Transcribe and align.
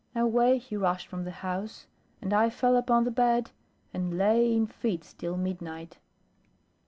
Away 0.15 0.57
he 0.57 0.75
rushed 0.75 1.05
from 1.05 1.25
the 1.25 1.29
house, 1.45 1.85
and 2.23 2.33
I 2.33 2.49
fell 2.49 2.75
upon 2.75 3.03
the 3.03 3.11
bed, 3.11 3.51
and 3.93 4.17
lay 4.17 4.51
in 4.51 4.65
fits 4.65 5.13
till 5.13 5.37
midnight. 5.37 5.99